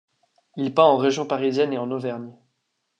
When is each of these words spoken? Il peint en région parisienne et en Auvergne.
Il 0.57 0.73
peint 0.73 0.85
en 0.85 0.97
région 0.97 1.27
parisienne 1.27 1.73
et 1.73 1.77
en 1.77 1.91
Auvergne. 1.91 2.33